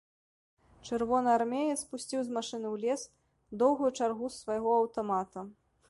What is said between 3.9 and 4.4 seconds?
чаргу з